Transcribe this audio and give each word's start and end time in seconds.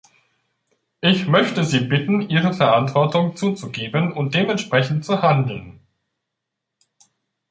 Ich 1.01 1.27
möchte 1.27 1.63
Sie 1.63 1.79
bitten, 1.81 2.21
Ihre 2.27 2.53
Verantwortung 2.55 3.35
zuzugeben 3.35 4.11
und 4.11 4.33
dementsprechend 4.33 5.05
zu 5.05 5.21
handeln. 5.21 5.79